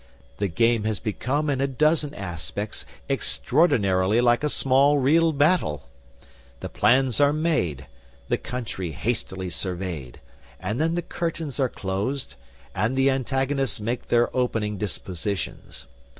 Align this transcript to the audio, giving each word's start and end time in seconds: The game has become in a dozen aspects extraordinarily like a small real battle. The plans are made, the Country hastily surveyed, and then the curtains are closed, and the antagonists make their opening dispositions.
The 0.37 0.47
game 0.47 0.85
has 0.85 0.97
become 0.99 1.47
in 1.47 1.61
a 1.61 1.67
dozen 1.67 2.15
aspects 2.15 2.87
extraordinarily 3.07 4.19
like 4.19 4.43
a 4.43 4.49
small 4.49 4.97
real 4.97 5.31
battle. 5.31 5.87
The 6.61 6.69
plans 6.69 7.19
are 7.19 7.31
made, 7.31 7.85
the 8.27 8.39
Country 8.39 8.93
hastily 8.93 9.51
surveyed, 9.51 10.19
and 10.59 10.79
then 10.79 10.95
the 10.95 11.03
curtains 11.03 11.59
are 11.59 11.69
closed, 11.69 12.33
and 12.73 12.95
the 12.95 13.11
antagonists 13.11 13.79
make 13.79 14.07
their 14.07 14.35
opening 14.35 14.79
dispositions. 14.79 15.85